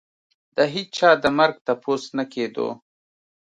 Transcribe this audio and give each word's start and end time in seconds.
د 0.55 0.57
هېچا 0.73 1.09
د 1.23 1.25
مرګ 1.37 1.55
تپوس 1.65 2.03
نه 2.17 2.25
کېدو. 2.33 2.67